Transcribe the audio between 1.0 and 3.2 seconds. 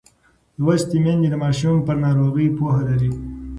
میندې د ماشوم پر ناروغۍ پوهه لري.